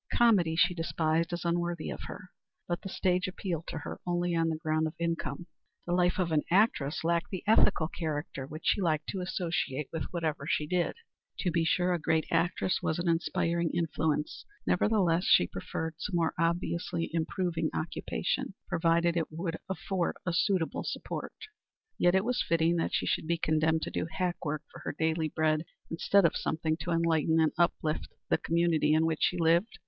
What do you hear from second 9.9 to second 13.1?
with whatever she did. To be sure, a great actress was an